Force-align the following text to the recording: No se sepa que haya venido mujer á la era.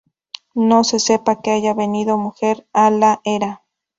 No 0.55 0.83
se 0.83 0.97
sepa 0.99 1.41
que 1.43 1.51
haya 1.51 1.75
venido 1.81 2.17
mujer 2.17 2.65
á 2.73 2.89
la 2.89 3.21
era. 3.23 3.63